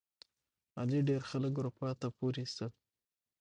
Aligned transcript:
علي 0.79 0.99
ډېر 1.09 1.21
خلک 1.29 1.53
اروپا 1.57 1.89
ته 1.99 2.07
پورې 2.17 2.39
ایستل. 2.43 2.71